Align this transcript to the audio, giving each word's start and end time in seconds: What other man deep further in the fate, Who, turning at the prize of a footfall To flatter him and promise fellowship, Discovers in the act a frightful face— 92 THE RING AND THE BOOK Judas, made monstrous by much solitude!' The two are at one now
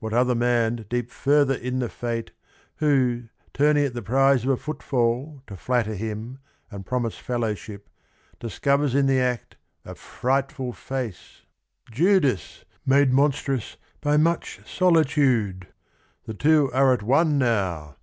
What 0.00 0.12
other 0.12 0.34
man 0.34 0.84
deep 0.90 1.10
further 1.10 1.54
in 1.54 1.78
the 1.78 1.88
fate, 1.88 2.32
Who, 2.76 3.28
turning 3.54 3.86
at 3.86 3.94
the 3.94 4.02
prize 4.02 4.44
of 4.44 4.50
a 4.50 4.56
footfall 4.58 5.40
To 5.46 5.56
flatter 5.56 5.94
him 5.94 6.40
and 6.70 6.84
promise 6.84 7.16
fellowship, 7.16 7.88
Discovers 8.38 8.94
in 8.94 9.06
the 9.06 9.18
act 9.18 9.56
a 9.86 9.94
frightful 9.94 10.74
face— 10.74 11.46
92 11.88 12.04
THE 12.04 12.04
RING 12.04 12.14
AND 12.16 12.22
THE 12.22 12.28
BOOK 12.28 12.38
Judas, 12.38 12.64
made 12.84 13.12
monstrous 13.14 13.76
by 14.02 14.16
much 14.18 14.60
solitude!' 14.70 15.68
The 16.26 16.34
two 16.34 16.70
are 16.74 16.92
at 16.92 17.02
one 17.02 17.38
now 17.38 17.96